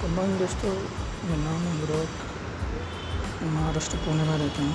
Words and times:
Good 0.00 0.10
morning 0.10 0.38
दोस्तों 0.38 0.70
मेरा 1.22 1.36
नाम 1.38 1.64
अनुराग 1.70 3.42
महाराष्ट्र 3.46 3.96
पुणे 4.04 4.24
में 4.28 4.36
रहता 4.38 4.62
हूँ 4.62 4.74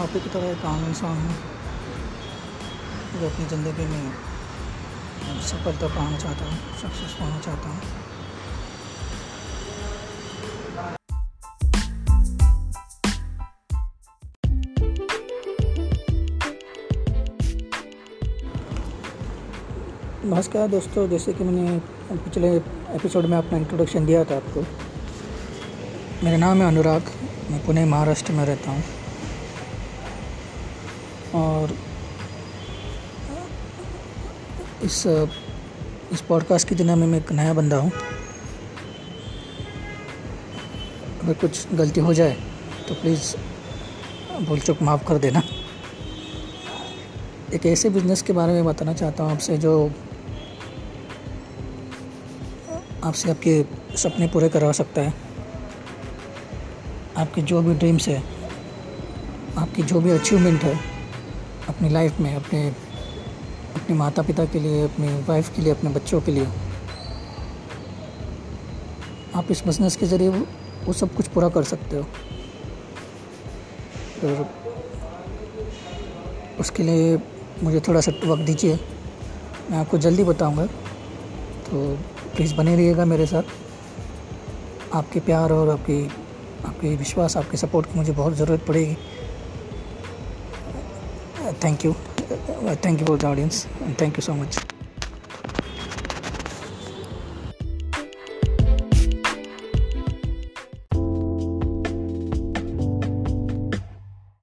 आप 0.00 0.10
ही 0.14 0.20
की 0.20 0.30
तरह 0.30 0.48
एक 0.48 0.64
आम 0.70 0.84
इंसान 0.88 1.22
हूँ 1.22 1.36
जो 3.14 3.26
अपनी 3.28 3.46
ज़िंदगी 3.54 3.86
में 3.92 4.12
सफलता 5.44 5.88
पाना 5.94 6.18
चाहता 6.18 6.50
हूँ 6.50 6.58
सक्सेस 6.82 7.16
पाना 7.20 7.40
चाहता 7.40 7.68
हूँ 7.68 8.13
नमस्कार 20.24 20.68
दोस्तों, 20.68 21.06
जैसे 21.08 21.32
कि 21.32 21.44
मैंने 21.44 21.78
पिछले 22.18 22.48
एपिसोड 22.96 23.24
में 23.24 23.36
अपना 23.38 23.58
इंट्रोडक्शन 23.58 24.06
दिया 24.06 24.22
था 24.24 24.36
आपको। 24.36 24.60
मेरा 26.24 26.36
नाम 26.36 26.62
है 26.62 26.68
अनुराग, 26.68 27.10
मैं 27.50 27.64
पुणे, 27.66 27.84
महाराष्ट्र 27.84 28.32
में 28.32 28.44
रहता 28.46 28.70
हूँ। 28.70 28.82
और 31.34 31.76
इस 34.82 35.06
इस 36.12 36.20
पॉडकास्ट 36.28 36.68
की 36.68 36.74
दुनिया 36.74 36.96
में 36.96 37.06
मैं 37.06 37.18
एक 37.18 37.32
नया 37.32 37.54
बंदा 37.54 37.76
हूँ। 37.76 37.90
अगर 41.22 41.34
कुछ 41.34 41.66
गलती 41.74 42.00
हो 42.00 42.14
जाए 42.14 42.36
तो 42.88 42.94
प्लीज़ 42.94 43.34
भूल 44.46 44.58
चुक 44.60 44.82
माफ़ 44.82 45.04
कर 45.08 45.18
देना। 45.18 45.42
एक 47.54 47.66
ऐसे 47.66 47.90
बिज़नेस 47.90 48.22
के 48.22 48.32
बारे 48.32 48.52
में 48.52 48.64
बताना 48.64 48.92
चाहता 48.94 49.24
हूँ 49.24 49.32
आपसे 49.32 49.56
जो 49.58 49.72
आपसे 53.04 53.30
आपके 53.30 53.64
सपने 53.96 54.26
पूरे 54.28 54.48
करवा 54.48 54.72
सकता 54.72 55.00
है। 55.00 55.12
आपके 57.16 57.42
जो 57.42 57.60
भी 57.62 57.74
ड्रीम्स 57.74 58.08
है 58.08 58.22
आपकी 59.58 59.82
जो 59.82 60.00
भी 60.00 60.10
अचीवमेंट 60.10 60.62
है 60.62 60.78
अपनी 61.68 61.88
लाइफ 61.88 62.20
में 62.20 62.34
अपने 62.36 62.68
अपने 63.74 63.96
माता 63.96 64.22
पिता 64.22 64.44
के 64.44 64.60
लिए 64.60 64.82
अपनी 64.84 65.08
वाइफ 65.28 65.54
के 65.56 65.62
लिए 65.62 65.72
अपने 65.72 65.90
बच्चों 65.90 66.20
के 66.20 66.32
लिए 66.32 66.46
आप 69.34 69.50
इस 69.50 69.64
बिज़नेस 69.66 69.96
के 69.96 70.06
ज़रिए 70.06 70.28
वो, 70.28 70.92
सब 70.92 71.14
कुछ 71.14 71.28
पूरा 71.28 71.48
कर 71.48 71.62
सकते 71.62 71.96
हो। 71.96 72.02
तो 74.22 74.46
उसके 76.60 76.82
लिए 76.82 77.16
मुझे 77.62 77.80
थोड़ा 77.80 78.00
सा 78.00 78.12
वक्त 78.24 78.42
दीजिए। 78.42 78.74
मैं 79.70 79.78
आपको 79.78 79.98
जल्दी 79.98 80.24
बताऊँगा। 80.24 80.68
तो 81.74 81.80
प्लीज़ 82.34 82.54
बने 82.54 82.74
रहिएगा 82.76 83.04
मेरे 83.04 83.26
साथ। 83.26 84.94
आपके 84.94 85.20
प्यार 85.20 85.52
और 85.52 85.70
आपकी, 85.70 86.04
आपके 86.66 86.94
विश्वास, 86.96 87.36
आपके 87.36 87.56
सपोर्ट 87.56 87.86
की 87.86 87.98
मुझे 87.98 88.12
बहुत 88.12 88.34
ज़रूरत 88.34 88.64
पड़ेगी। 88.66 88.96
Thank 91.64 91.84
you 91.84 91.92
thank 92.84 93.00
you 93.00 93.06
for 93.06 93.18
the 93.18 93.24
audience 93.24 93.66
and 93.82 94.00
thank 94.00 94.18
you 94.18 94.22
so 94.22 94.34
much 94.34 94.73